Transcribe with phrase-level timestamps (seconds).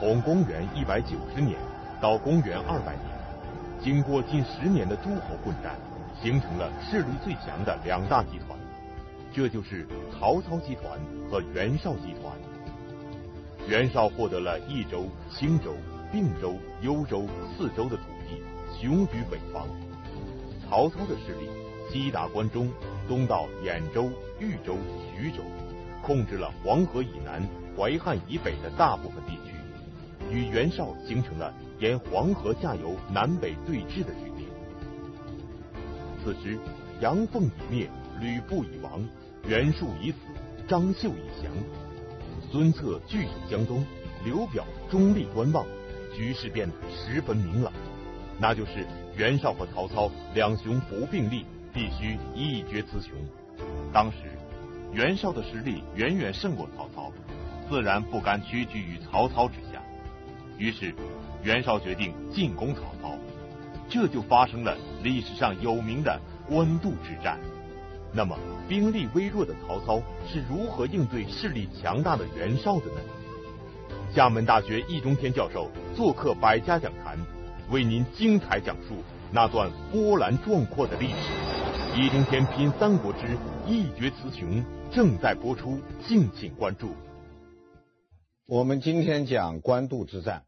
[0.00, 1.58] 从公元一百九十年
[2.00, 3.04] 到公元二百年，
[3.84, 5.76] 经过近十年的诸侯混战，
[6.22, 8.58] 形成了势力最强的两大集团，
[9.30, 10.98] 这就是曹操集团
[11.30, 12.32] 和袁绍集团。
[13.68, 15.74] 袁绍获得了益州、青州、
[16.10, 18.42] 并州、幽州四州的土地，
[18.80, 19.68] 雄居北方。
[20.66, 21.46] 曹操的势力
[21.92, 22.72] 西达关中，
[23.06, 24.08] 东到兖州、
[24.38, 24.78] 豫州、
[25.12, 25.42] 徐州，
[26.02, 27.46] 控制了黄河以南、
[27.76, 29.38] 淮汉以北的大部分地。
[30.30, 34.46] 与袁绍形成了沿黄河下游南北对峙的局面。
[36.22, 36.58] 此时，
[37.00, 39.02] 杨凤已灭，吕布已亡，
[39.46, 40.18] 袁术已死，
[40.68, 41.50] 张绣已降，
[42.50, 43.84] 孙策据守江东，
[44.24, 45.64] 刘表中立观望，
[46.14, 47.72] 局势变得十分明朗，
[48.38, 53.12] 那就是袁绍和曹操两雄不并立，必须一决雌雄。
[53.92, 54.18] 当时，
[54.92, 57.10] 袁绍的实力远远胜过曹操，
[57.68, 59.69] 自然不甘屈居于曹操之下。
[60.60, 60.94] 于是，
[61.42, 63.16] 袁绍决定进攻曹操，
[63.88, 67.40] 这就发生了历史上有名的官渡之战。
[68.12, 68.36] 那么，
[68.68, 73.00] 兵力微弱的曹操是如何应对势力强大的袁绍的呢？
[74.14, 77.16] 厦门大学易中天教授做客百家讲坛，
[77.70, 78.96] 为您精彩讲述
[79.32, 81.96] 那段波澜壮阔的历史。
[81.96, 83.20] 易中天品三国之
[83.66, 86.90] 一决雌雄正在播出，敬请关注。
[88.46, 90.42] 我们今天讲官渡之战。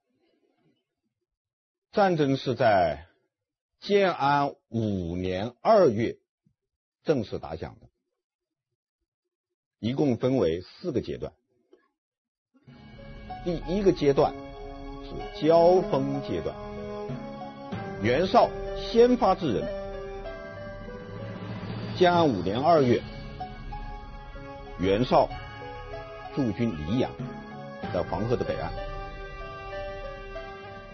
[1.92, 3.06] 战争是在
[3.78, 6.16] 建安五年二月
[7.04, 7.88] 正式打响的，
[9.78, 11.34] 一共分为四个阶段。
[13.44, 14.32] 第一个阶段
[15.04, 16.56] 是交锋阶段，
[18.02, 18.48] 袁绍
[18.90, 19.82] 先发制人。
[21.98, 23.02] 建安五年二月，
[24.78, 25.28] 袁绍
[26.34, 27.12] 驻军黎阳，
[27.92, 28.91] 在黄河的北岸。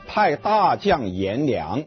[0.08, 1.86] 派大将颜良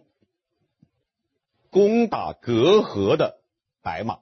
[1.72, 3.42] 攻打隔河的
[3.82, 4.20] 白马，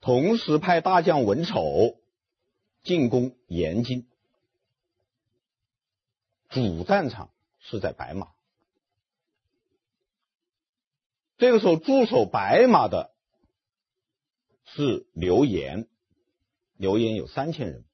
[0.00, 1.98] 同时派大将文丑
[2.84, 4.08] 进攻延津。
[6.48, 8.28] 主战场是在白马。
[11.38, 13.12] 这个时候驻守白马的
[14.64, 15.88] 是刘延，
[16.76, 17.84] 刘延有三千人。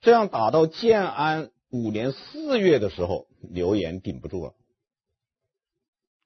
[0.00, 1.50] 这样打到建安。
[1.74, 4.54] 五年四月的时候，刘延顶不住了，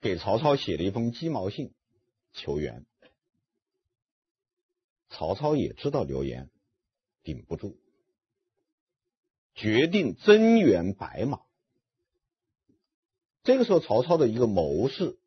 [0.03, 1.73] 给曹操写了一封鸡毛信
[2.35, 2.85] 求援。
[5.09, 6.51] 曹操也知道刘延
[7.23, 7.79] 顶不住，
[9.55, 11.41] 决定增援白马。
[13.43, 15.19] 这个时候，曹操的一个谋士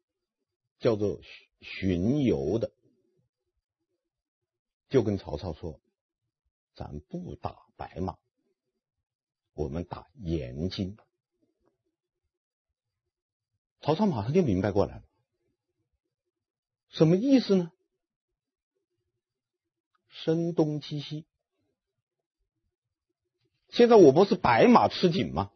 [0.77, 1.19] 叫做
[1.61, 2.71] 荀攸的，
[4.88, 5.81] 就跟曹操说
[6.77, 8.19] ：“咱不打白马。”
[9.53, 10.97] 我们打延津，
[13.81, 15.03] 曹操马上就明白过来了，
[16.89, 17.72] 什么意思呢？
[20.07, 21.25] 声东击西。
[23.69, 25.51] 现在我不是白马吃紧吗？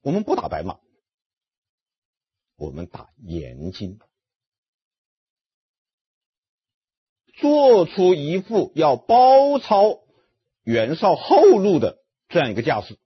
[0.00, 0.80] 我们不打白马，
[2.56, 3.98] 我们打延津，
[7.34, 10.07] 做出一副要包抄。
[10.68, 11.98] 袁绍后路的
[12.28, 12.98] 这样一个架势，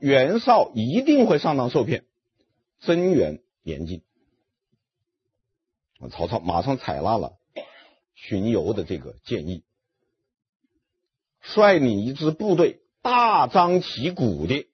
[0.00, 2.04] 袁绍一定会上当受骗，
[2.78, 4.04] 增援延津。
[6.10, 7.38] 曹操马上采纳了
[8.14, 9.64] 荀攸的这个建议，
[11.40, 14.68] 率领一支部队大张旗鼓的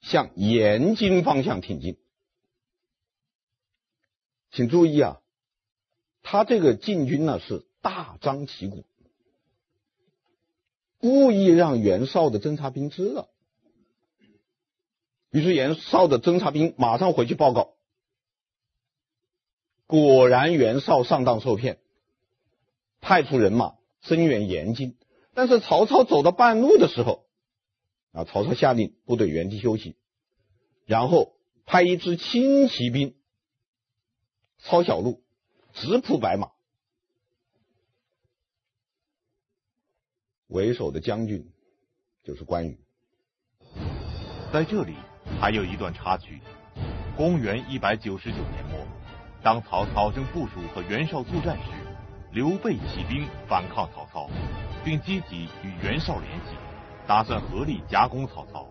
[0.00, 1.98] 向延津方向挺进。
[4.52, 5.20] 请注意啊，
[6.22, 7.66] 他这个进军呢是。
[7.82, 8.84] 大张旗鼓，
[10.98, 13.28] 故意让袁绍的侦察兵知道。
[15.30, 17.74] 于是袁绍的侦察兵马上回去报告，
[19.86, 21.78] 果然袁绍上当受骗，
[23.00, 24.96] 派出人马增援延津。
[25.32, 27.24] 但是曹操走到半路的时候，
[28.12, 29.96] 啊，曹操下令部队原地休息，
[30.84, 33.14] 然后派一支轻骑兵
[34.58, 35.22] 抄小路，
[35.72, 36.50] 直扑白马。
[40.50, 41.44] 为首的将军
[42.24, 42.76] 就是关羽。
[44.52, 44.96] 在这里
[45.40, 46.40] 还有一段插曲：
[47.16, 48.84] 公元一百九十九年末，
[49.44, 51.70] 当曹操正部署和袁绍作战时，
[52.32, 54.28] 刘备起兵反抗曹操，
[54.84, 56.56] 并积极与袁绍联系，
[57.06, 58.66] 打算合力夹攻曹操。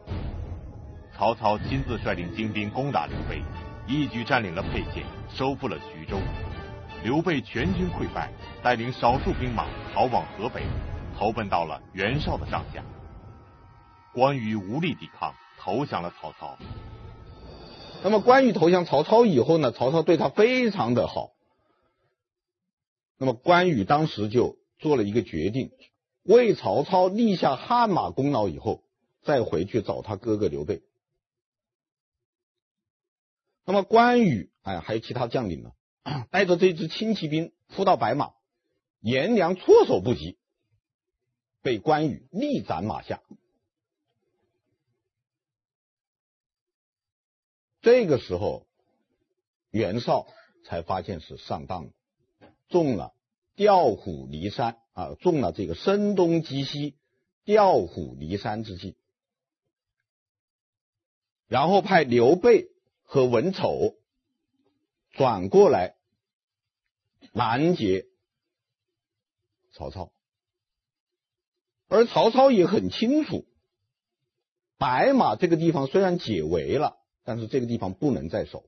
[1.15, 3.41] 曹操亲自率领精兵攻打刘备，
[3.87, 6.17] 一举占领了沛县，收复了徐州。
[7.05, 8.29] 刘备全军溃败，
[8.61, 10.63] 带领少数兵马逃往河北，
[11.19, 12.85] 投奔到了袁绍的帐下。
[14.13, 16.57] 关羽无力抵抗，投降了曹操。
[18.01, 21.31] 那么关羽投降曹操以后呢，曹操对他非常的好。
[23.17, 25.71] 那么关羽当时就做了一个决定，
[26.23, 28.81] 为曹操立下汗马功劳以后，
[29.21, 30.81] 再回去找他哥哥刘备。
[33.65, 35.71] 那么关羽哎，还有其他将领呢，
[36.31, 38.31] 带着这支轻骑兵扑到白马，
[39.01, 40.38] 颜良措手不及，
[41.61, 43.21] 被关羽力斩马下。
[47.81, 48.67] 这个时候，
[49.71, 50.27] 袁绍
[50.65, 51.91] 才发现是上当了，
[52.67, 53.13] 中了
[53.55, 56.97] 调虎离山啊，中了这个声东击西、
[57.45, 58.97] 调虎离山之计，
[61.47, 62.69] 然后派刘备
[63.03, 63.95] 和文丑
[65.11, 65.95] 转过来
[67.31, 68.07] 拦截
[69.71, 70.11] 曹操，
[71.89, 73.45] 而曹操也很清楚，
[74.77, 76.95] 白马这个地方虽然解围了。
[77.25, 78.63] 但是这个地方不能再守，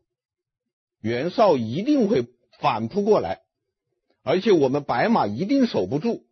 [1.00, 2.28] 袁绍一定会
[2.60, 3.42] 反扑过来，
[4.22, 6.28] 而且我们白马一定守不住，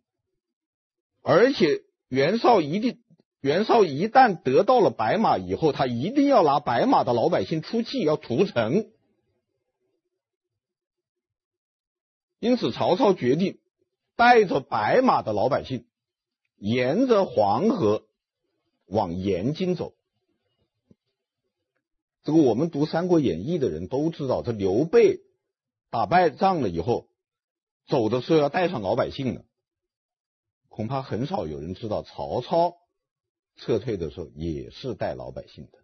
[1.22, 3.02] 而且袁绍一定，
[3.40, 8.92] 袁绍一旦得到了白马以后，他一定要拿白马的老百姓出气，要屠城。
[12.38, 13.58] 因此，曹操决定
[14.14, 15.84] 带着白马的老百姓，
[16.60, 18.04] 沿着黄河
[18.84, 19.94] 往延津走。
[22.22, 25.20] 这个我们读《三国演义》的人都知道，这刘备
[25.88, 27.08] 打败仗了以后，
[27.86, 29.44] 走的时候要带上老百姓的。
[30.68, 32.76] 恐怕很少有人知道，曹操
[33.56, 35.78] 撤退的时候也是带老百姓的。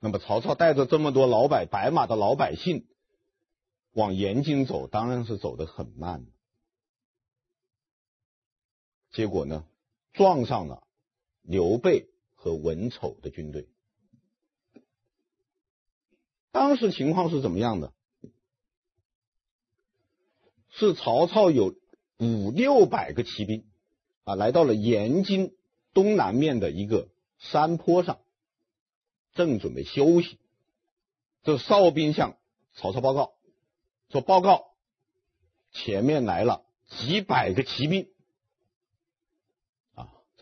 [0.00, 2.84] 那么曹操带着这么多老百白马的老百姓
[3.92, 6.26] 往延津走，当然是走得很慢。
[9.16, 9.66] 结果呢，
[10.12, 10.86] 撞上了
[11.42, 12.08] 刘备。
[12.38, 13.66] 和文丑的军队，
[16.52, 17.92] 当时情况是怎么样的？
[20.68, 21.74] 是曹操有
[22.18, 23.66] 五六百个骑兵
[24.22, 25.56] 啊，来到了延津
[25.92, 27.08] 东南面的一个
[27.38, 28.20] 山坡上，
[29.32, 30.38] 正准备休息。
[31.42, 32.36] 这哨兵向
[32.74, 33.34] 曹操报告
[34.10, 34.76] 说：“报告，
[35.72, 38.08] 前面来了几百个骑兵。”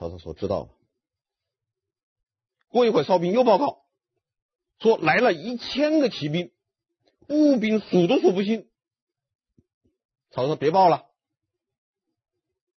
[0.04, 0.68] 曹操说：“知道了。”
[2.68, 3.84] 过一会儿，哨兵又报告
[4.78, 6.52] 说来了一千个骑兵，
[7.26, 8.68] 步兵数都数不清。
[10.30, 11.06] 曹操说：“别报了。”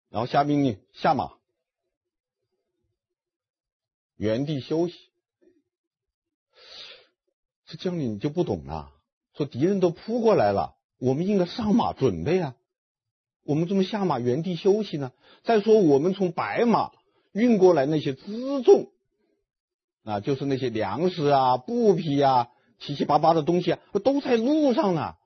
[0.09, 1.33] 然后下命令下马，
[4.15, 4.95] 原地休息。
[7.65, 8.93] 这将领就不懂了，
[9.35, 12.57] 说敌人都扑过来了，我们应该上马准备啊，
[13.43, 15.13] 我们怎么下马原地休息呢？
[15.43, 16.93] 再说我们从白马
[17.37, 18.91] 运过来那些辎重。
[20.03, 22.49] 啊，就是那些粮食啊、布匹啊、
[22.79, 25.17] 七七八八的东西啊，都在路上呢。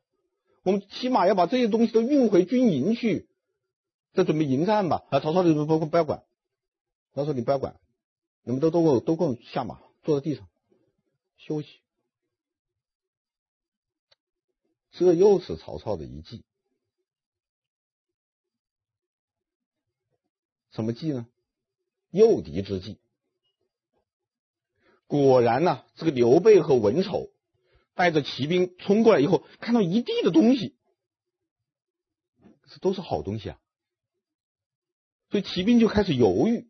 [0.63, 3.29] 我们起码要把这些东西都运回军营去，
[4.15, 5.05] 再准备迎战吧。
[5.11, 6.23] 啊，曹操你不不不要管，
[7.15, 7.79] 曹操你不要管，
[8.43, 10.49] 你们都都给我都给我下马，坐在地上
[11.37, 11.69] 休息。
[14.93, 16.43] 这又是曹操的一计，
[20.73, 21.27] 什么计呢？
[22.11, 22.99] 诱敌之计。
[25.07, 27.31] 果然呢、这个刘备和文丑
[27.95, 30.77] 带着骑兵冲过来以后，看到一地的东西，
[32.69, 33.59] 这都是好东西啊，
[35.31, 36.69] 所以骑兵就开始犹豫，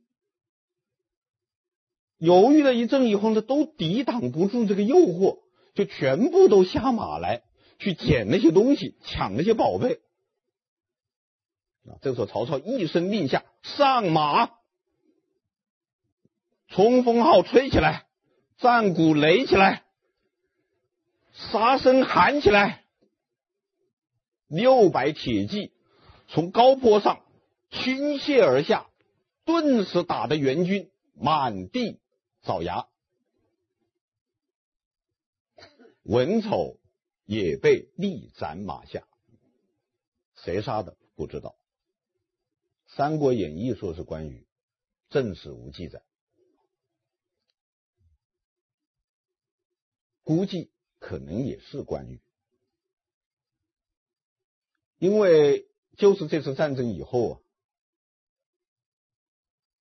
[2.16, 5.40] 犹豫了一阵以后呢，都抵挡不住这个诱惑，
[5.74, 7.42] 就全部都下马来
[7.78, 10.00] 去捡那些东西，抢那些宝贝。
[11.84, 14.50] 啊，这个时候曹操一声令下，上马，
[16.70, 18.06] 冲锋号吹起来。
[18.56, 19.84] 战鼓擂起来，
[21.32, 22.84] 杀声喊起来，
[24.48, 25.72] 六百铁骑
[26.28, 27.24] 从高坡上
[27.70, 28.86] 倾泻而下，
[29.46, 32.00] 顿时打得援军满地
[32.42, 32.86] 找牙。
[36.02, 36.76] 文丑
[37.24, 39.08] 也被力斩马下，
[40.34, 41.56] 谁杀的不知道，
[42.94, 44.46] 《三国演义》说是关羽，
[45.08, 46.02] 正史无记载。
[50.22, 52.20] 估计可能也是关羽，
[54.98, 57.40] 因为就是这次战争以后啊，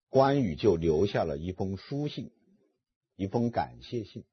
[0.10, 2.32] 关羽就留下了一封书信，
[3.16, 4.26] 一封感谢信，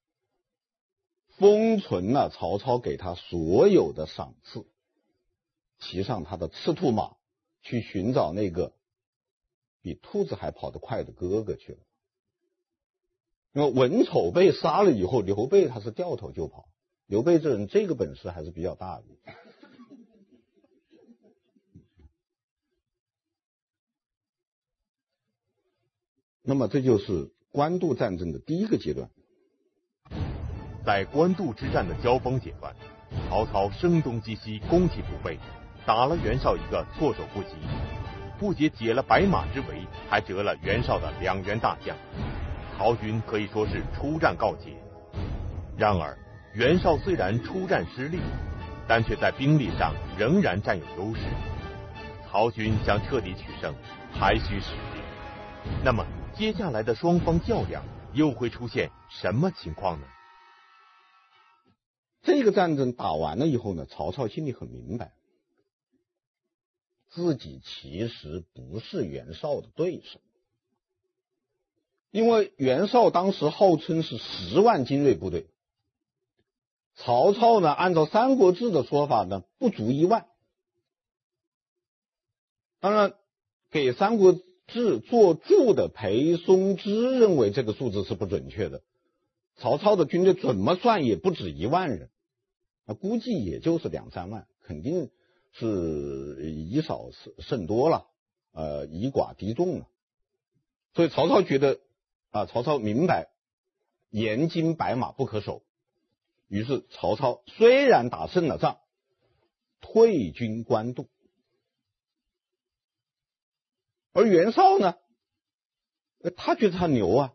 [1.36, 4.66] 封存了曹操给他所有的赏赐，
[5.78, 7.16] 骑上他的赤兔马
[7.60, 8.75] 去寻找那个
[9.82, 11.86] 比兔子还跑得快的哥哥去了。
[13.56, 16.68] 那么文丑被杀了以后，刘备他是掉头就跑。
[17.06, 19.04] 刘备这人这个本事还是比较大的。
[26.42, 29.08] 那么这就是官渡战争的第一个阶段。
[30.84, 32.76] 在官渡之战的交锋阶段，
[33.30, 35.38] 曹操声东击西，攻其不备，
[35.86, 37.54] 打了袁绍一个措手不及，
[38.38, 41.96] 不仅解了白马之围，还折了袁绍的两员大将，
[42.76, 44.76] 曹军可以说是出战告捷。
[45.78, 46.16] 然而，
[46.54, 48.18] 袁绍虽然出战失利，
[48.87, 51.23] 但却在兵力上仍然占有优势。
[52.28, 53.75] 曹军想彻底取胜，
[54.12, 55.00] 还需时日。
[55.83, 56.04] 那么，
[56.35, 60.06] 接下来的双方较量又会出现什么情况呢？
[62.23, 65.12] 这个战争打完了以后呢，曹操心里很明白，
[67.09, 70.21] 自己其实不是袁绍的对手，
[72.16, 75.49] 因为袁绍当时号称是十万精锐部队，
[76.94, 80.26] 曹操呢，按照《三国志》的说法呢，不足一万。
[82.80, 83.12] 当然，
[83.70, 88.82] 给《三国志》做注的裴松之认为这个数字是不准确的，
[89.56, 92.08] 曹操的军队怎么算也不止一万人。
[92.87, 95.11] 那估计也就是两三万，肯定
[95.52, 98.06] 是以少胜胜多了，
[98.52, 99.87] 呃，以寡敌众了。
[100.94, 101.78] 所以曹操觉得
[102.37, 103.28] 啊，曹操明白
[104.11, 105.62] 严津白马不可守，
[106.49, 108.81] 于是曹操虽然打胜了仗，
[109.81, 111.09] 退军官渡。
[114.12, 114.97] 而袁绍呢，
[116.37, 117.35] 他觉得他牛啊，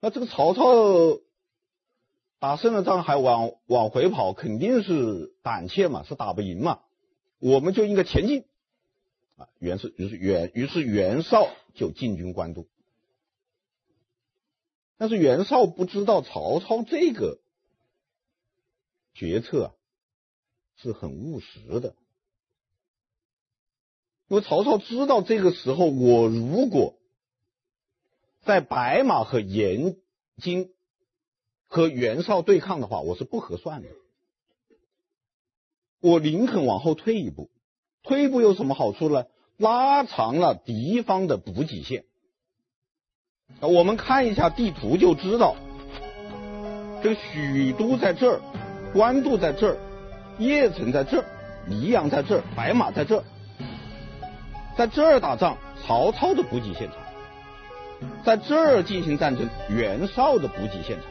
[0.00, 1.20] 那这个曹操。
[2.38, 6.82] 打胜了仗还往往回跑，肯定是胆怯嘛，是打不赢嘛，
[7.38, 8.44] 我们就应该前进
[9.36, 9.48] 啊！
[9.60, 12.68] 袁是于是袁于是袁绍就进军官渡，
[14.96, 17.40] 但是袁绍不知道曹操这个
[19.14, 19.74] 决策
[20.76, 21.94] 是很务实的，
[24.28, 26.98] 因为曹操知道这个时候我如果
[28.42, 29.96] 在白马和延
[30.36, 30.72] 津。
[31.74, 33.88] 和袁绍对抗的话，我是不合算的。
[36.00, 37.48] 我宁肯往后退一步，
[38.02, 39.24] 退一步有什么好处呢？
[39.56, 42.04] 拉长了敌方的补给线。
[43.60, 45.54] 我们看一下地图就知道，
[47.02, 48.40] 这个许都在这儿，
[48.92, 49.76] 官渡在这儿，
[50.38, 51.24] 邺城在这儿，
[51.68, 53.24] 黎阳在这儿，白马在这儿，
[54.76, 56.96] 在这儿打仗，曹操的补给线长；
[58.24, 61.06] 在这儿进行战争，袁绍的补给线长。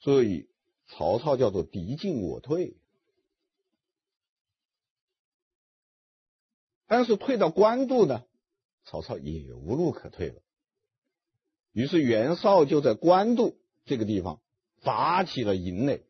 [0.00, 0.48] 所以
[0.88, 2.74] 曹操叫做敌进我退，
[6.94, 8.22] 但是退到官渡呢，
[8.84, 10.36] 曹操也无路可退了。
[11.72, 14.38] 于是袁绍就在官渡这个地方
[14.80, 16.04] 扎起了营垒，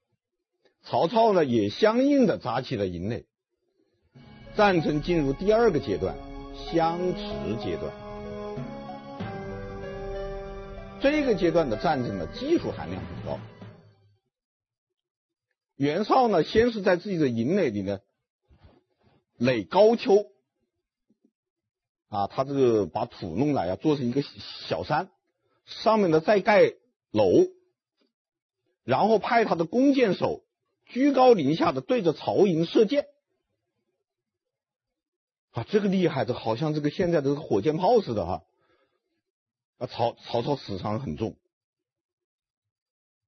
[0.82, 3.24] 曹操呢也相应的扎起了营垒。
[4.56, 6.18] 战争进入第二个阶段，
[6.70, 7.90] 相持阶段。
[11.00, 13.40] 这个阶段的战争的技术含量很高。
[15.76, 18.00] 袁绍呢，先是在自己的营垒里呢
[19.38, 20.30] 垒高丘，
[22.14, 24.22] 啊，他这个把土弄来啊，做成一个
[24.68, 25.10] 小山，
[25.64, 26.72] 上面呢再盖
[27.10, 27.26] 楼，
[28.84, 30.44] 然后派他的弓箭手
[30.84, 33.08] 居高临下的对着曹营射箭，
[35.50, 38.44] 啊，这个厉害，这好像这个现在的火箭炮似的哈，
[39.78, 41.36] 啊，曹曹操死伤很重，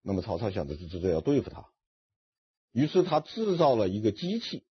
[0.01, 1.67] 那么曹操想着这这这要对付他。
[2.71, 4.65] 于是他制造了一个机器，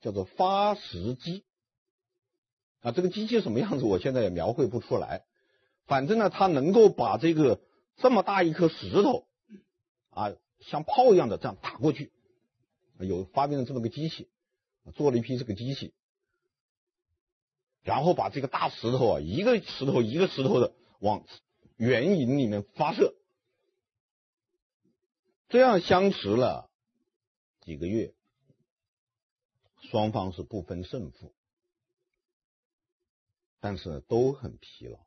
[0.00, 1.44] 叫做发石机。
[2.86, 5.24] 啊，这个机器什么样子，我现在也描绘不出来。
[5.86, 7.60] 反正呢，它能够把这个
[7.96, 9.26] 这么大一颗石头，
[10.10, 12.12] 啊，像炮一样的这样打过去。
[13.00, 14.28] 有发明了这么个机器，
[14.94, 15.94] 做了一批这个机器，
[17.82, 21.24] 然后把这个大石头啊，一个石头一个石头的往
[21.76, 23.16] 圆营里面发射。
[25.48, 26.70] 这样相持了
[27.62, 28.14] 几个月，
[29.90, 31.32] 双方是不分胜负，
[33.66, 35.04] 但是都很疲劳。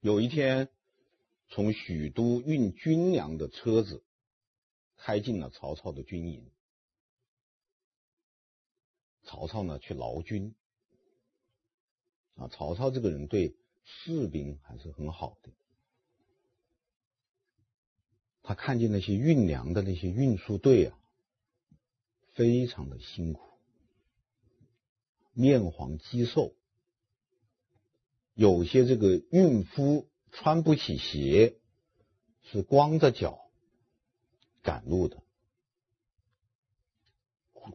[0.00, 0.68] 有一天，
[1.48, 4.04] 从许都运军粮的车子
[4.98, 6.50] 开进了曹操的军营，
[9.22, 10.54] 曹操呢去劳军。
[12.34, 13.56] 啊，曹操这个人对
[13.86, 15.50] 士兵还是很好的。
[18.42, 20.98] 他看见那些运粮的那些运输队啊，
[22.34, 23.53] 非常的辛苦，
[25.34, 26.54] 面黄肌瘦，
[28.32, 31.60] 有些这个孕妇穿不起鞋，
[32.42, 33.50] 是光着脚
[34.62, 35.22] 赶路的，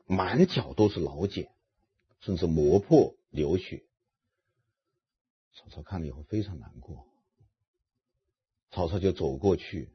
[0.07, 1.51] 满脚都是老茧，
[2.21, 3.85] 甚至磨破流血。
[5.53, 7.07] 曹操看了以后非常难过，
[8.71, 9.93] 曹操就走过去。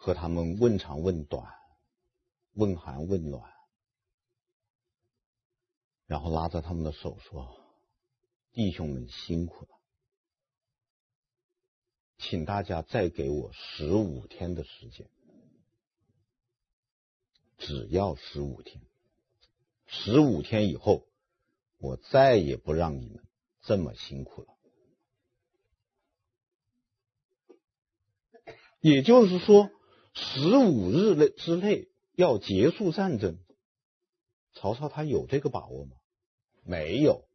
[0.00, 1.52] 和他们问长问短，
[2.52, 3.52] 问寒问暖，
[6.08, 7.54] 然后拉着他们的手说
[8.50, 9.78] ：“弟兄们辛苦了，
[12.18, 15.08] 请大家再给我十五天的时间，
[17.58, 18.82] 只要十五天，
[19.86, 21.06] 十五天以后，
[21.76, 23.24] 我再也不让你们
[23.60, 24.48] 这么辛苦了。”
[28.80, 29.70] 也就是说。
[30.20, 31.86] 十五日内之内
[32.16, 33.38] 要结束战争，
[34.52, 35.96] 曹操他有这个把握吗？
[36.68, 37.26] 没有。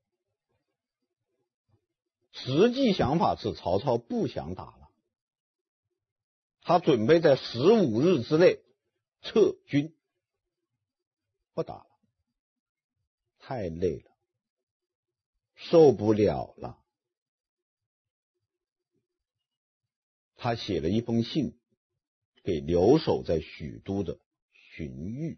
[2.31, 4.91] 实际想法是曹操不想打了，
[6.61, 8.59] 他准备在十五日之内
[9.21, 9.95] 撤军，
[11.53, 11.89] 不打了，
[13.39, 14.11] 太累了，
[15.55, 16.79] 受不了了。
[20.35, 21.59] 他写了一封信。
[22.45, 24.19] 给留守在许都的
[24.75, 25.37] 荀彧，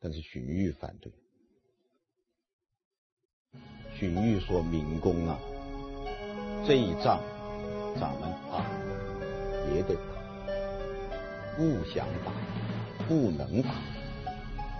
[0.00, 1.12] 但是荀彧反对。
[3.98, 5.38] 荀彧说：“明公啊，
[6.66, 7.20] 这一仗
[7.98, 8.64] 咱们打
[9.74, 12.32] 也得打，不想打，
[13.08, 13.74] 不能打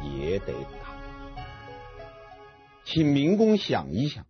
[0.04, 1.36] 也得打，
[2.84, 4.26] 请民工想一想，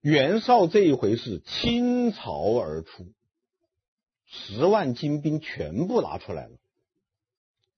[0.00, 3.12] 袁绍这一回是倾巢而出。”
[4.26, 6.58] 十万精兵全部拿出来了，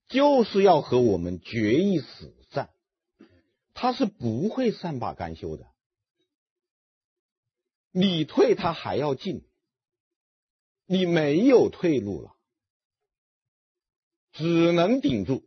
[0.07, 2.69] 就是要和我们决一死战。
[3.73, 5.71] 他是不会善罢甘休的。
[7.91, 9.47] 你退他还要进，
[10.85, 12.35] 你没有退路了，
[14.31, 15.43] 只能顶住。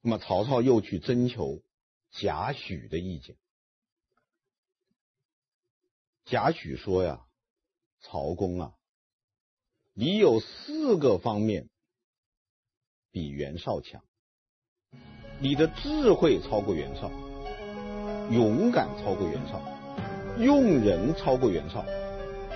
[0.00, 1.62] 那么曹操又去征求
[2.10, 3.36] 贾诩的意见。
[6.24, 7.22] 贾诩说呀。
[8.02, 8.75] 曹公啊，
[9.98, 11.70] 你有四个方面
[13.10, 14.04] 比袁绍强。
[15.40, 17.10] 你的智慧超过袁绍，
[18.30, 19.58] 勇敢超过袁绍，
[20.38, 21.82] 用人超过袁绍，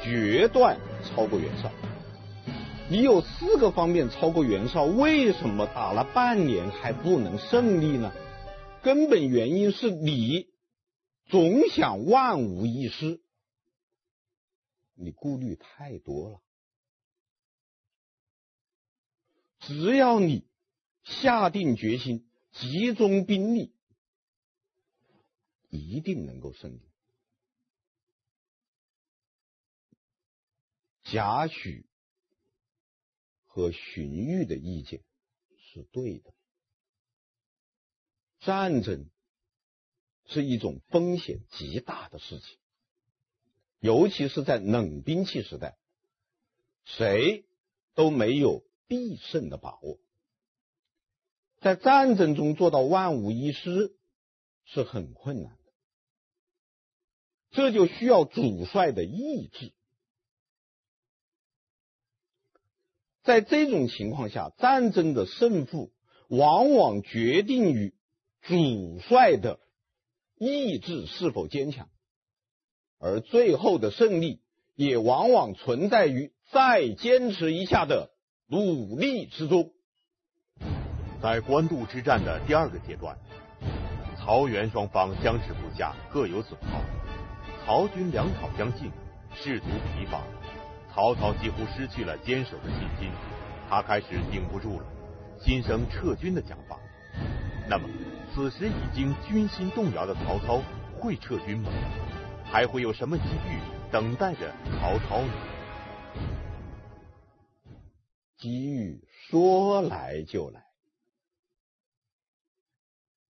[0.05, 1.73] 决断超过袁绍。
[2.91, 8.13] 你有四个方面超过袁绍，为什么打了半年还不能胜利呢？
[8.83, 10.49] 根本原因是你
[11.31, 13.23] 总想万无一失。
[14.95, 16.41] 你顾虑太多了，
[19.61, 20.45] 只要你
[21.03, 23.73] 下定决心，集中兵力，
[25.69, 26.81] 一定能够胜利。
[31.05, 31.85] 贾诩
[33.45, 35.03] 和荀彧的意见
[35.59, 36.33] 是对的，
[38.39, 39.11] 战争
[40.27, 42.59] 是一种风险极大的事情。
[43.81, 45.77] 尤其是在冷兵器时代，
[46.85, 47.45] 谁
[47.95, 50.01] 都没有必胜的把握。
[51.61, 53.95] 在战争中做到万无一失
[54.65, 55.73] 是很困难的，
[57.53, 59.73] 这就需要主帅的意志。
[63.23, 65.93] 在这种情况下，战争的胜负
[66.27, 67.95] 往往决定于
[68.41, 69.61] 主帅的
[70.35, 71.89] 意志是否坚强。
[72.99, 74.43] 而最后的胜利
[74.75, 78.11] 也往往存在于再坚持一下的
[78.53, 79.71] 努力之中。
[81.23, 83.17] 在官渡之战的第二个阶段，
[84.17, 86.81] 曹袁双方僵持不下各有损耗，
[87.65, 88.91] 曹军粮草将尽，
[89.37, 90.25] 士卒疲乏，
[90.93, 93.13] 曹操几乎失去了坚守的信心，
[93.69, 94.87] 他开始顶不住了，
[95.41, 96.77] 心生撤军的想法。
[97.69, 97.89] 那么，
[98.35, 100.61] 此时已经军心动摇的曹操
[100.99, 101.71] 会撤军吗？
[102.45, 103.61] 还会有什么机遇
[103.93, 105.33] 等待着曹操呢？
[108.41, 110.65] 机遇说来就来。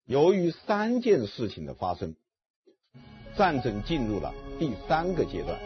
[0.04, 2.14] 由于三件事情的发生，
[3.36, 5.58] 战争进入了第三个阶段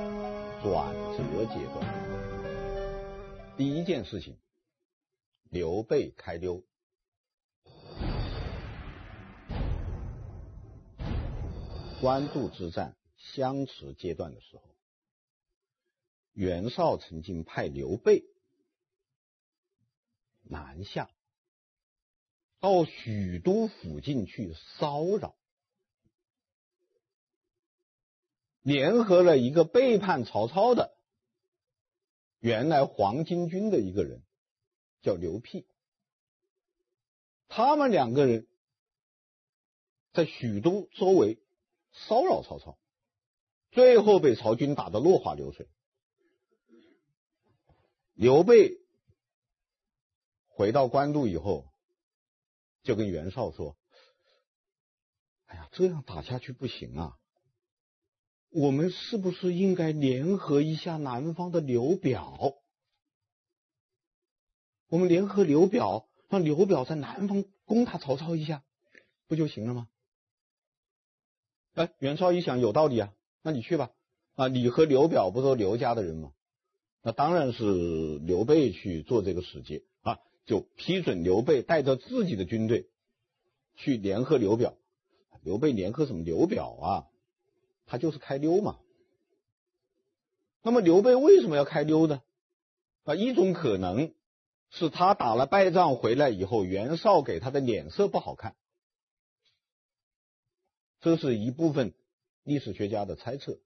[0.62, 3.56] ——转折阶段。
[3.56, 4.36] 第一件事情，
[5.44, 6.62] 刘备开溜。
[12.02, 14.62] 官渡之战相持阶段的时候，
[16.32, 18.24] 袁绍曾经派刘备
[20.44, 21.10] 南下
[22.60, 25.34] 到许都附近去骚扰，
[28.62, 30.96] 联合了一个背叛曹操的
[32.38, 34.22] 原来黄巾军的一个人，
[35.02, 35.66] 叫刘辟。
[37.48, 38.46] 他们两个人
[40.12, 41.42] 在许都周围
[41.92, 42.78] 骚扰曹操，
[43.70, 45.68] 最后被曹军打得落花流水。
[48.14, 48.83] 刘备
[50.56, 51.66] 回到官渡以后，
[52.84, 53.76] 就跟袁绍说
[55.46, 57.18] ：“哎呀，这样打下去不行啊！
[58.50, 62.54] 我们是不是应该联合一下南方的刘表？
[64.86, 68.62] 我们联合刘表，让刘表在南方攻打曹操一下，
[69.26, 69.88] 不就行了吗？”
[71.74, 73.12] 哎，袁绍一想，有道理啊，
[73.42, 73.90] 那你去吧。
[74.34, 76.32] 啊，你和刘表不都刘家的人吗？
[77.02, 79.82] 那当然是刘备去做这个使节，
[80.46, 82.88] 就批准刘备带着自己的军队
[83.76, 84.74] 去联合刘表。
[85.42, 87.06] 刘备联合什么刘表啊？
[87.86, 88.78] 他就是开溜嘛。
[90.62, 92.22] 那么刘备为什么要开溜呢？
[93.04, 94.14] 啊，一种可能
[94.70, 98.56] 是他打了败仗回来以后，袁绍给他的脸色不好看，
[101.02, 101.92] 这是一部分
[102.42, 103.58] 历史学家的猜测。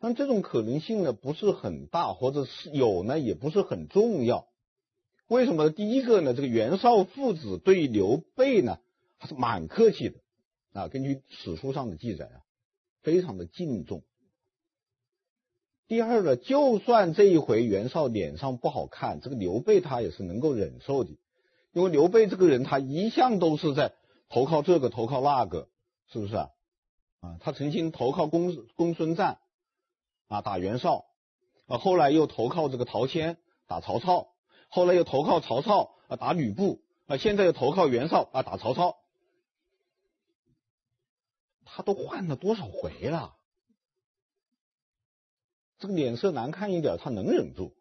[0.00, 4.48] 但这种可能性呢，不是很大，或者是有呢，也不是很重要。
[5.32, 5.70] 为什么呢？
[5.70, 8.78] 第一个呢，这个袁绍父子对刘备呢
[9.16, 10.20] 还是蛮客气的
[10.74, 12.44] 啊，根据史书上的记载啊，
[13.00, 14.02] 非常的敬重。
[15.88, 21.18] 第二呢，就算这一回袁绍脸上不好看，这个刘备他也是能够忍受的，
[21.72, 23.94] 因为刘备这个人他一向都是在
[24.28, 25.70] 投靠这个投靠那个，
[26.12, 26.50] 是不是啊？
[27.20, 29.38] 啊，他曾经投靠公公孙瓒。
[30.28, 31.06] 啊，打袁绍，
[31.68, 34.28] 啊，后来又投靠这个陶谦打曹操，
[34.74, 38.96] 后来又投靠曹操啊打吕布，啊，现在又投靠袁绍啊打曹操，
[41.66, 43.36] 他都换了多少回了？
[45.76, 47.76] 这个脸色难看一点，他能忍住？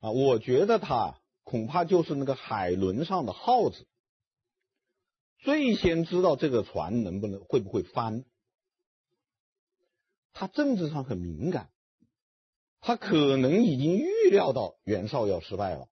[0.00, 3.86] 啊，我觉得他恐怕就是那个海轮上的耗子，
[5.40, 8.24] 最先知道这个船能不能会不会翻。
[10.32, 11.68] 他政治上很敏感，
[12.80, 15.88] 他可能已经预料到袁绍要失败了，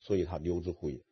[0.00, 1.02] 所以他溜之乎也。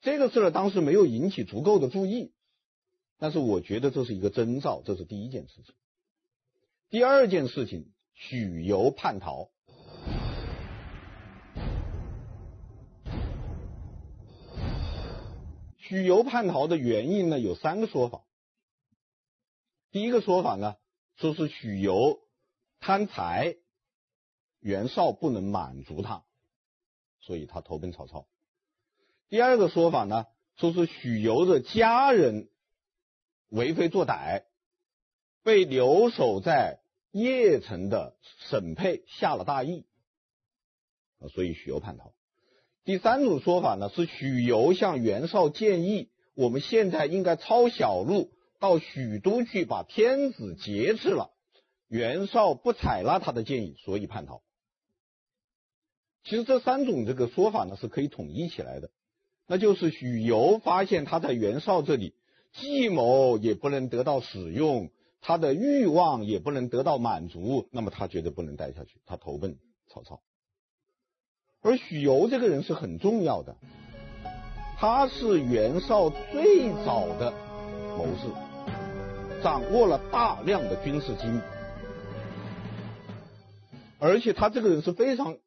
[0.00, 2.32] 这个事儿当时没有引起足够的注意，
[3.18, 5.74] 但是我觉得这是一个征兆，这是第一件事情。
[6.90, 9.48] 第二件事情，许由叛逃。
[15.78, 18.24] 许由叛逃的原因呢，有三个说法。
[19.92, 20.76] 第一个说法呢，
[21.22, 22.18] 说是许由
[22.80, 23.54] 贪财，
[24.58, 26.24] 袁绍不能满足他，
[27.20, 28.26] 所以他投奔曹操。
[29.28, 32.48] 第二个说法呢，说是许由的家人
[33.50, 34.42] 为非作歹，
[35.44, 36.80] 被留守在
[37.12, 38.16] 邺城的
[38.50, 39.86] 沈佩下了大义，
[41.32, 42.12] 所以许由叛逃。
[42.82, 48.32] 第三种说法呢，是许由向袁绍建议，我们现在应该抄小路。
[48.62, 51.32] 到许都去把天子劫持了，
[51.88, 54.40] 袁绍不采纳他的建议，所以叛逃。
[56.22, 58.92] 其实这三种这个说法呢是可以统一起来的，
[59.48, 62.14] 那就是许攸发现他在袁绍这里
[62.52, 70.22] 计谋也不能得到使用，他的欲望也不能得到满足，那么他觉得不能待下去，他投奔曹操。
[71.62, 73.56] 而许攸这个人是很重要的，
[74.78, 77.32] 他是袁绍最早的
[77.98, 78.51] 谋士。
[79.42, 81.40] 掌握了大量的军事机密，
[83.98, 85.38] 而且他这个人是非常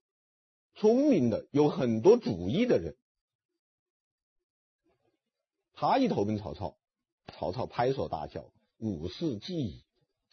[0.73, 2.97] 聪明的，有很多主意的人。
[5.73, 6.77] 他一投奔曹操，
[7.27, 9.85] 曹操拍手大笑：“武士计矣！”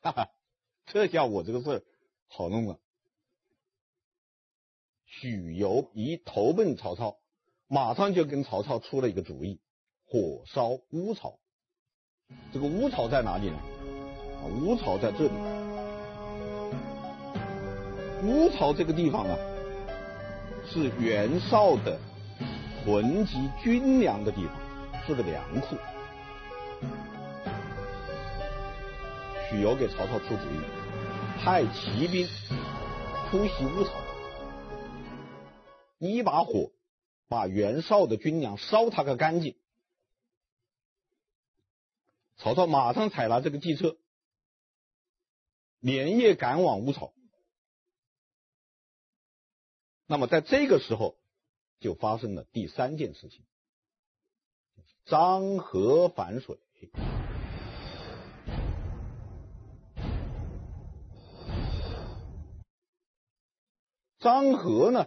[0.03, 0.29] 哈哈，
[0.87, 1.85] 这下我这个事儿
[2.27, 2.81] 好弄了。
[5.07, 7.21] 许攸一投奔曹操，
[7.69, 9.61] 马上就跟曹操出了一个主意：
[10.05, 11.39] 火烧乌巢。
[12.53, 13.57] 这个乌巢在哪里呢？
[14.41, 15.31] 啊，乌巢在这里。
[18.25, 19.37] 乌巢这个地方啊，
[20.69, 21.99] 是袁绍的
[22.85, 24.55] 囤积军粮的地方，
[25.07, 25.77] 是个粮库。
[29.51, 32.27] 许攸给曹操出主意，派骑兵
[33.31, 33.91] 突袭乌巢，
[35.99, 36.71] 一把火
[37.29, 39.55] 把袁绍的军粮烧他个干净，
[42.43, 43.97] 曹操马上采纳这个计策，
[45.79, 47.15] 连夜赶往乌巢。
[50.07, 51.17] 那么在这个时候，
[51.79, 53.45] 就发生了第三件事情：
[55.05, 56.59] 张合反水。
[64.19, 65.07] 张合呢，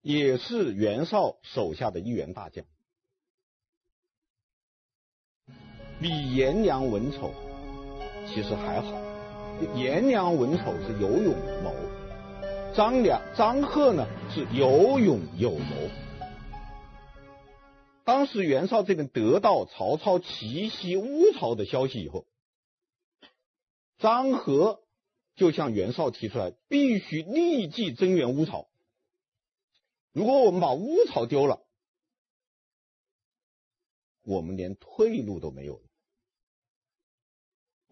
[0.00, 2.64] 也是袁绍手下的一员大将。
[6.02, 7.32] 比颜良、文丑
[8.26, 9.00] 其实还好，
[9.76, 11.72] 颜良、文丑是有勇无谋，
[12.74, 15.76] 张良、张合呢是有勇有谋。
[18.04, 22.26] 当时袁绍这边得到曹操奇袭乌巢的消息以后，
[23.98, 24.82] 张合
[25.36, 28.66] 就向袁绍提出来，必须立即增援乌巢。
[30.10, 31.60] 如果我们把乌巢丢了，
[34.24, 35.82] 我们连退路都没有了。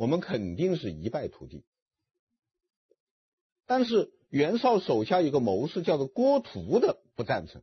[0.01, 1.63] 我们肯定是一败涂地，
[3.67, 7.63] 但是袁绍手下有个谋士叫做郭图的不赞成。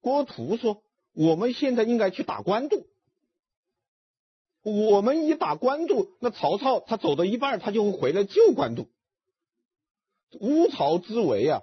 [0.00, 0.82] 郭图说
[1.14, 2.88] ：“我们现在应该去打官渡，
[4.62, 8.90] 我们一打官渡，那曹操他走到一半，他就会回来救官渡。
[10.40, 11.62] 乌巢之围啊，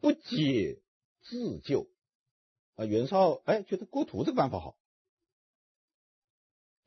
[0.00, 0.80] 不解
[1.22, 1.86] 自救。”
[2.74, 4.76] 啊，袁绍哎觉得郭图这个办法好，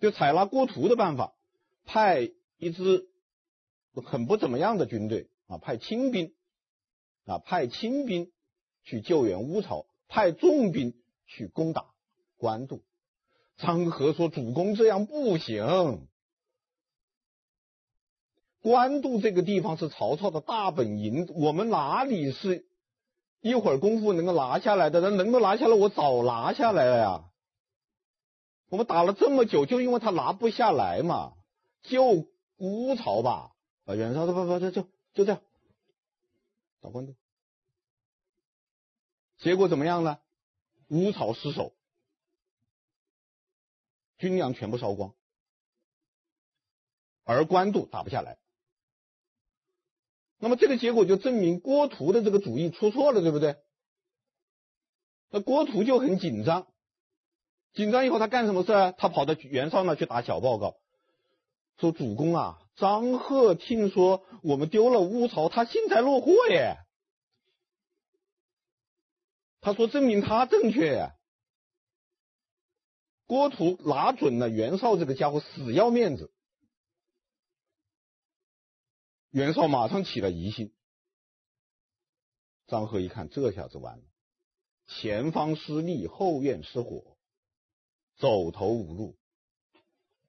[0.01, 1.35] 就采纳郭图的办法。
[1.87, 3.07] 派一支
[4.05, 6.35] 很不怎么样的军队啊，派轻兵
[7.25, 8.31] 啊，派轻兵
[8.83, 10.93] 去救援乌巢，派重兵
[11.25, 11.85] 去攻打
[12.37, 12.83] 官渡。
[13.55, 16.07] 张合说：“主公这样不行，
[18.61, 22.67] 官渡这个地方是曹操的大本营，我们哪里是
[23.41, 25.01] 一会儿功夫能够拿下来的？
[25.01, 27.23] 那能够拿下来，我早拿下来了呀。
[28.69, 31.33] 我们打了这么久，就因为他拿不下来嘛。”
[31.83, 35.41] 救乌巢吧，啊，袁绍说不不就就就这样，
[36.81, 37.15] 打官渡，
[39.37, 40.19] 结果怎么样呢？
[40.87, 41.73] 乌巢失守，
[44.17, 45.13] 军粮全部烧光，
[47.23, 48.37] 而官渡打不下来。
[50.39, 53.57] 那么这个结果就证明郭图的这个主意出错了，对不对？
[55.29, 56.67] 那郭图就很紧张，
[57.73, 58.91] 紧张以后他干什么事啊？
[58.91, 60.77] 他跑到袁绍那去打小报告。
[61.79, 66.77] 说主公啊，张贺听说我们丢了乌巢，他幸灾乐祸耶。
[69.61, 71.11] 他说证明他正确。
[73.25, 76.31] 郭图拿准了袁绍这个家伙死要面子，
[79.29, 80.73] 袁绍马上起了疑心。
[82.67, 84.03] 张贺一看，这下子完了，
[84.87, 87.17] 前方失利，后院失火，
[88.15, 89.17] 走投无路。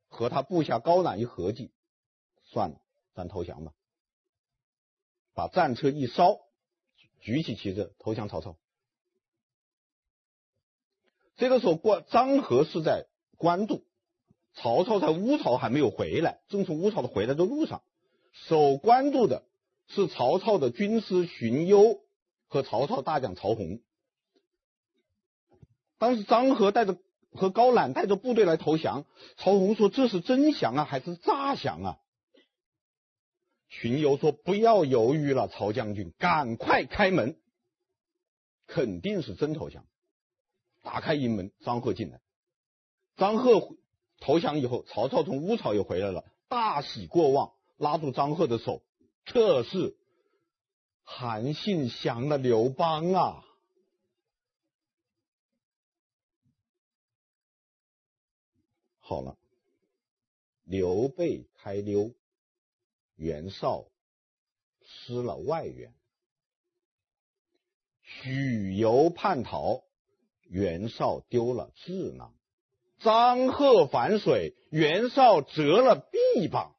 [0.09, 1.71] 和他部下高览一合计，
[2.45, 2.81] 算了，
[3.15, 3.73] 咱投降吧。
[5.35, 6.41] 把战车一烧，
[7.21, 8.57] 举起旗帜投降曹操。
[11.37, 13.85] 这个时候，关张合是在官渡，
[14.55, 17.83] 曹操在乌巢还没有回来，正从乌巢的回来的路上。
[18.33, 19.45] 守官渡的
[19.87, 22.01] 是曹操的军师荀攸
[22.49, 23.81] 和曹操大将曹洪。
[25.99, 26.99] 当时张合带着。
[27.39, 29.07] 和高览带着部队来投降，
[29.39, 31.99] 曹洪说：“这是真降啊，还是诈降啊？”
[33.71, 37.39] 荀攸说：“不要犹豫了，曹将军，赶快开门，
[38.67, 39.87] 肯定是真投降。”
[40.85, 42.21] 打开营门，张合进来。
[43.17, 43.77] 张合
[44.21, 48.83] 投降以后，曹操从乌巢又回来了，大喜过望，拉住张合的手
[49.25, 49.97] ：“这是
[51.03, 53.45] 韩信降了刘邦啊！”
[59.09, 59.39] 好了，
[60.65, 62.13] 刘备开溜，
[63.17, 63.87] 袁绍
[64.85, 65.93] 失了外援；
[68.03, 69.83] 许攸叛逃，
[70.43, 72.35] 袁绍丢了智囊；
[72.99, 76.77] 张合反水，袁绍折了臂膀。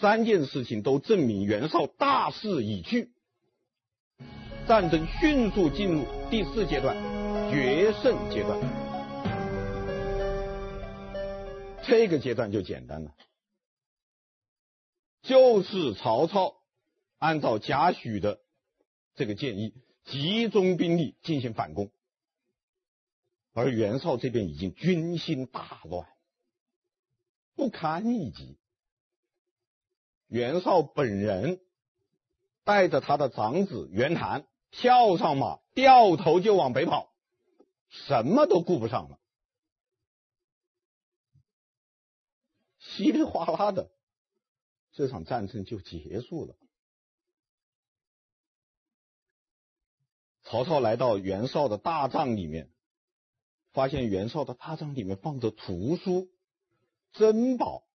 [0.00, 3.10] 三件事情都证明袁绍大势已去，
[4.68, 6.94] 战争迅速进入第四阶段——
[7.50, 8.87] 决胜阶段。
[11.88, 13.14] 这个阶段就简单了，
[15.22, 16.60] 就是曹操
[17.16, 18.40] 按照贾诩的
[19.14, 19.74] 这个建议，
[20.04, 21.90] 集中兵力进行反攻，
[23.54, 26.06] 而袁绍这边已经军心大乱，
[27.56, 28.58] 不堪一击。
[30.26, 31.58] 袁绍本人
[32.64, 37.10] 带着他的长子袁谭跳上马，掉头就往北跑，
[37.88, 39.17] 什么都顾不上了。
[42.98, 43.92] 稀里哗啦的，
[44.90, 46.56] 这场战争就结束了。
[50.42, 52.72] 曹操来到袁绍的大帐里面，
[53.70, 56.28] 发现袁绍的大帐里面放着图书、
[57.12, 57.86] 珍宝、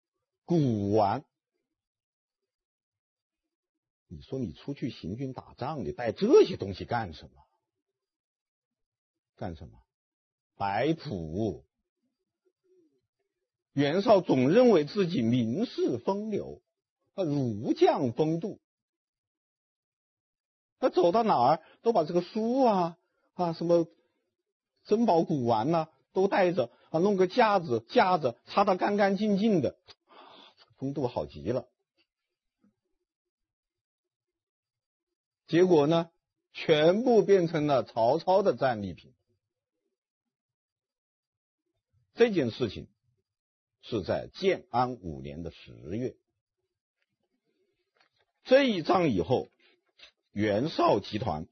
[0.45, 1.25] 古玩。
[4.07, 7.45] 你说你出去行军打仗，你带这些东西干什么？
[9.35, 9.83] 干什么？
[10.55, 11.65] 摆谱。
[13.73, 16.61] 袁绍总认为自己名士风流，
[17.15, 18.59] 啊，儒将风度。
[20.79, 22.97] 他走到哪儿都把这个书啊
[23.33, 23.87] 啊什么
[24.83, 29.77] 珍宝古玩呐、都带着啊，弄个架子架着，擦得干干净净的，
[30.77, 31.67] 风度好极了。
[35.47, 36.11] 结果呢，
[36.51, 39.13] 全部变成了曹操的战利品。
[42.15, 42.87] 这件事情
[43.85, 46.15] 是在建安五年的十月，
[48.45, 49.49] 这一仗以后，
[50.31, 51.47] 袁绍集团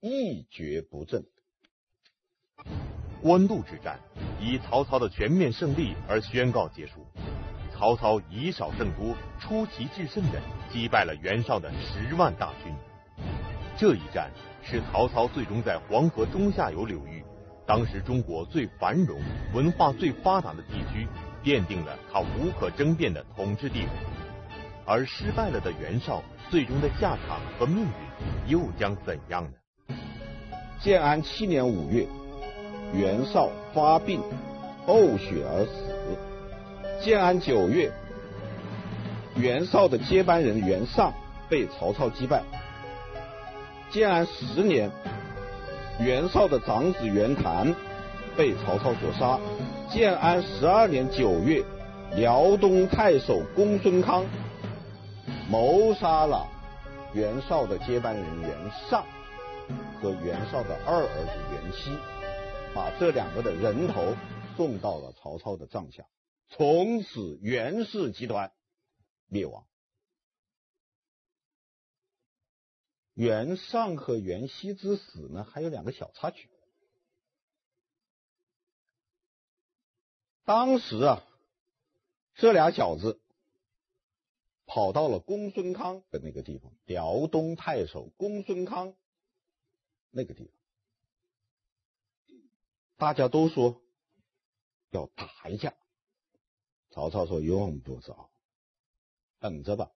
[0.00, 1.26] 一蹶不振。
[3.20, 4.00] 官渡之战
[4.40, 7.06] 以曹操的全面胜利而宣告结束。
[7.70, 10.40] 曹操以少胜多，出奇制胜的
[10.72, 12.74] 击败了袁绍的十万大军。
[13.76, 14.32] 这一战
[14.64, 17.22] 使曹操最终在黄河中下游流域，
[17.66, 19.20] 当时中国最繁荣、
[19.52, 21.06] 文化最发达的地区，
[21.44, 23.88] 奠定了他无可争辩的统治地位。
[24.84, 27.90] 而失败了的袁绍，最终的下场和命运
[28.46, 29.94] 又将怎样呢？
[30.80, 32.06] 建安七年五月，
[32.94, 34.22] 袁绍发病，
[34.86, 37.04] 呕血而死。
[37.04, 37.92] 建安九月，
[39.36, 41.12] 袁绍的接班人袁尚
[41.48, 42.42] 被曹操击败。
[43.90, 44.90] 建安十年，
[46.00, 47.74] 袁绍的长子袁谭
[48.36, 49.38] 被曹操所杀。
[49.90, 51.64] 建安十二年九月，
[52.14, 54.26] 辽东太守公孙康
[55.50, 56.46] 谋杀了
[57.14, 58.50] 袁绍的接班人袁
[58.90, 59.06] 尚
[59.98, 61.96] 和袁绍的二儿子袁熙，
[62.74, 64.14] 把这两个的人头
[64.58, 66.06] 送到了曹操的帐下，
[66.50, 68.52] 从此袁氏集团
[69.26, 69.64] 灭亡。
[73.14, 76.50] 袁尚和袁熙之死呢，还有两个小插曲。
[80.48, 81.22] 当时啊，
[82.34, 83.20] 这俩小子
[84.64, 88.96] 跑到了公孙康的那个地方，辽东太守公孙康
[90.08, 90.50] 那个地
[92.26, 92.38] 方，
[92.96, 93.82] 大家都说
[94.88, 95.74] 要打一架。
[96.92, 98.30] 曹操说：“用不着，
[99.40, 99.92] 等着吧。”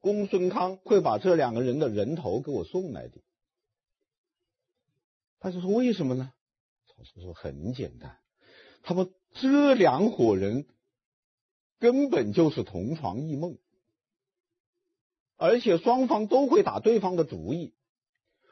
[0.00, 3.20] 公孙康会把这两个人的人头给我送来的。
[5.40, 6.32] 他就说：“为什么呢？”
[6.88, 8.18] 曹操说：“很简单，
[8.82, 10.66] 他们这两伙人
[11.78, 13.58] 根本就是同床异梦，
[15.36, 17.72] 而且双方都会打对方的主意。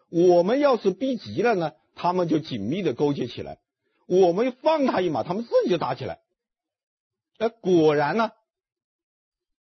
[0.08, 3.58] 我们要是逼急了呢，他们就紧密的勾结起来；
[4.06, 6.20] 我们放他一马，他们自己就打起来。
[7.38, 8.32] 哎，果然呢。”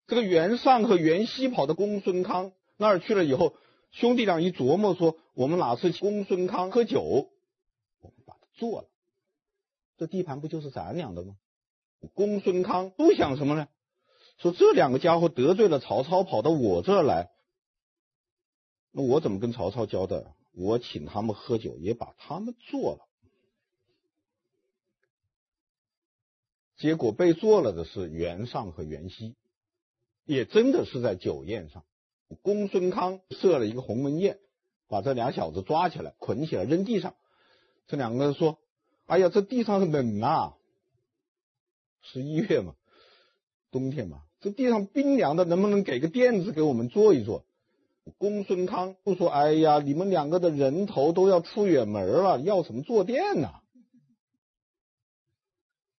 [0.09, 3.57] 这个袁尚和袁熙跑到公孙康那儿去了以后，
[3.91, 8.89] 兄弟俩一琢磨说：“我们哪次请公孙康喝酒，我们把他做了，
[9.97, 11.37] 这地盘不就是咱俩的吗？”
[12.15, 13.69] 公孙康都想什么呢？
[14.39, 17.31] 说这两个家伙得罪了曹操，跑到我这儿来，
[18.93, 20.35] 那我怎么跟曹操交代？
[20.53, 23.09] 我请他们喝酒，也把他们做了。
[26.77, 29.35] 结果被做了的是袁尚和袁熙。
[30.25, 31.85] 也真的是在酒宴上，
[32.43, 34.41] 公孙康设了一个鸿门宴，
[34.89, 37.15] 把这俩小子抓起来，捆起来扔地上。
[37.87, 38.59] 这两个人说
[39.07, 40.57] ：“哎呀，这地上冷啊，
[42.03, 42.75] 十一月嘛，
[43.71, 47.45] 冬天嘛，这地上冰凉的，能不能给个垫子给我们坐一坐？”
[48.19, 53.53] 公孙康不说：“哎呀，你们两个的人头都要出远门了，要什么坐垫呢？”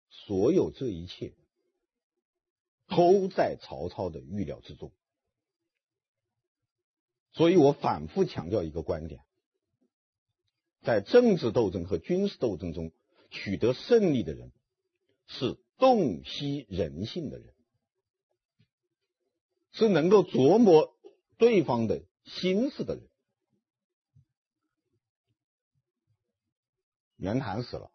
[0.09, 1.33] 所有这一切。
[2.89, 4.93] 都在曹操的预料之中，
[7.33, 9.19] 所以我反复强调一个观点：
[10.83, 12.93] 在政治斗争和军事斗争中
[13.29, 14.51] 取得胜利的人，
[15.27, 17.53] 是洞悉人性的人，
[19.71, 20.97] 是能够琢磨
[21.37, 23.07] 对方的心思的人。
[27.15, 27.91] 袁谭死了，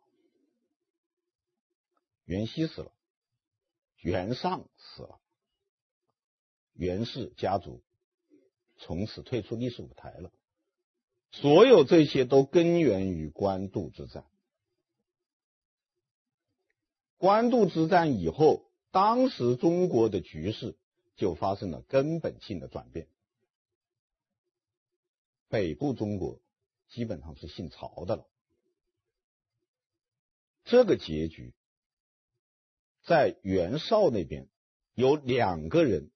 [2.25, 2.93] 袁熙死了。
[3.99, 5.21] 袁尚死了，
[6.73, 7.85] 袁氏家族
[8.79, 10.33] 从此退出历史舞台了。
[11.31, 14.27] 所有这些都根源于官渡之战。
[17.23, 20.77] 官渡之战以后，当时中国的局势
[21.15, 23.07] 就发生了根本性的转变。
[25.49, 26.41] 北部中国
[26.89, 28.27] 基本上是姓曹的了，
[30.65, 31.55] 这个结局
[33.05, 34.49] 在袁绍那边
[34.95, 36.11] 有两个人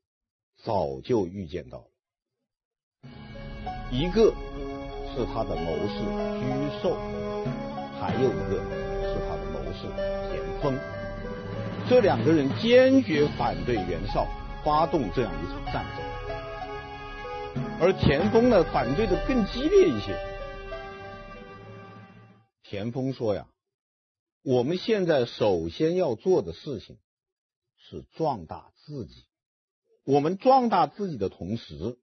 [0.56, 1.88] 早就预见到
[3.02, 3.10] 了，
[3.92, 4.34] 一个
[5.14, 6.00] 是他的谋士
[6.42, 6.96] 沮授，
[8.00, 8.95] 还有一个
[9.76, 9.82] 是
[10.30, 10.78] 田丰，
[11.88, 14.26] 这两个人坚决反对袁绍
[14.64, 16.04] 发动这样一场战争。
[17.78, 20.18] 而田丰呢，反对的更激烈一些。
[22.62, 23.48] 田丰说呀
[24.42, 26.98] ：“我们现在首先要做的事情
[27.76, 29.26] 是壮大自己。
[30.04, 31.98] 我们壮大自己的同时，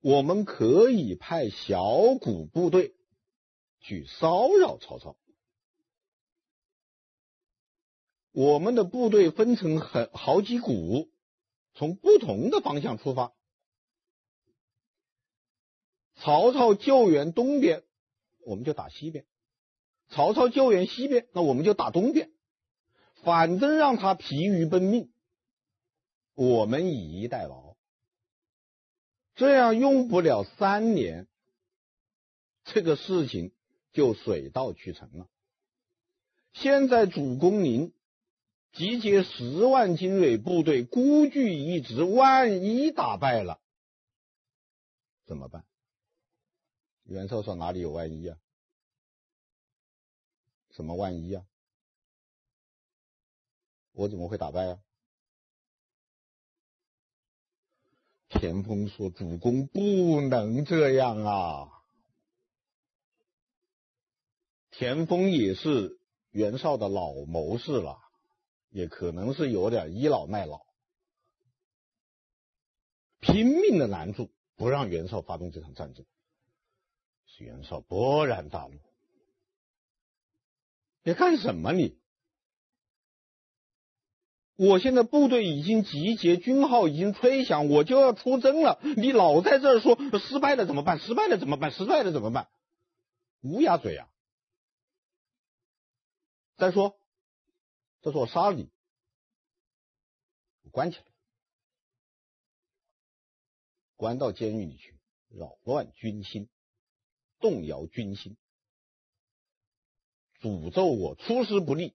[0.00, 1.84] 我们可以派小
[2.20, 2.94] 股部队
[3.80, 5.16] 去骚扰曹操。
[8.38, 11.10] 我们的部队分成很好几股，
[11.74, 13.32] 从不同的方向出发。”
[16.14, 17.82] 曹操救援东边，
[18.46, 19.24] 我们就打西边；
[20.08, 22.30] 曹操救援西边，那我们就打东边。
[23.24, 25.10] 反正让他疲于奔命，
[26.34, 27.74] 我们以逸待劳。
[29.34, 31.26] 这样用不了三年，
[32.62, 33.52] 这个事情
[33.92, 35.26] 就水到渠成了。
[36.52, 37.92] 现在主公您
[38.72, 43.60] 集结十万精锐部队，孤据一掷，万一打败了，
[45.24, 45.64] 怎么办？
[47.04, 48.38] 袁绍说：“哪里有万一啊？
[50.70, 51.44] 什么万一啊？
[53.92, 54.78] 我怎么会打败啊？”
[58.28, 61.72] 田丰说：“主公不能这样啊！”
[64.70, 65.98] 田丰也是
[66.30, 67.98] 袁绍的老谋士了，
[68.78, 70.64] 也可能是有点倚老卖老，
[73.18, 76.06] 拼命的拦住，不让袁绍发动这场战争。
[77.38, 78.78] 袁绍勃然大怒
[81.02, 81.98] ：“你干什么你？
[84.54, 88.78] 我现在部队已经集结，军号已经吹响，我就要出征了。
[88.96, 91.00] 你老在这儿说失败了怎么办？
[91.00, 91.72] 失败了怎么办？
[91.72, 92.48] 失败了怎么办？
[93.40, 94.08] 乌鸦嘴啊！
[96.56, 96.97] 再说，
[98.02, 98.70] 再说我杀了你，
[100.70, 101.04] 关起来，
[103.96, 104.94] 关到监狱里去，
[105.28, 106.48] 扰乱军心。”
[107.40, 108.36] 动摇军心，
[110.40, 111.94] 诅咒我出师不利。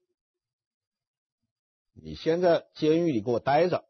[1.92, 3.86] 你先在监狱里给我待着，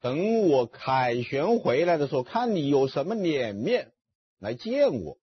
[0.00, 3.92] 等我凯旋回来的时候，看你有什么脸面
[4.38, 5.18] 来见我。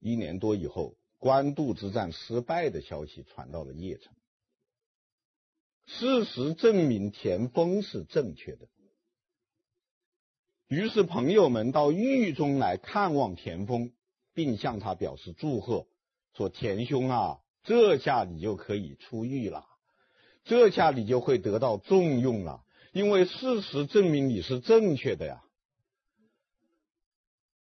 [0.00, 4.12] 一年多以后，官渡之战失败的消息传到了邺城，
[5.86, 8.68] 事实证明田丰是正确的。
[10.68, 13.94] 于是朋友们到狱中来看望田丰，
[14.34, 15.86] 并向他表示祝贺，
[16.34, 19.64] 说：“田兄啊，这下你就可以出狱了，
[20.44, 25.42] 这下你就会得到重用了，因为事实证明你是正确的呀。”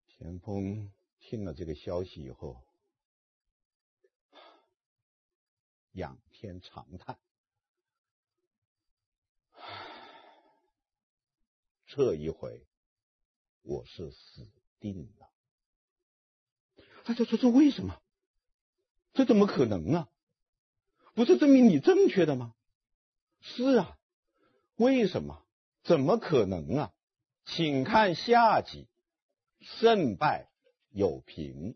[0.08, 0.90] 田丰
[1.20, 2.56] 听了这个消息以后，
[5.92, 7.18] 仰天长叹
[11.88, 12.66] ：“这一回。”
[13.64, 15.30] 我是死定了。
[17.04, 18.02] 他就说：“这为什么？
[19.14, 20.10] 这怎么可能啊？
[21.14, 22.56] 不是证明你正确的吗？”
[23.42, 24.00] 是啊，
[24.76, 25.46] 为什么？
[25.84, 26.94] 怎么可能啊？
[27.46, 28.88] 请看下集，
[29.60, 30.50] 胜败
[30.90, 31.76] 有评。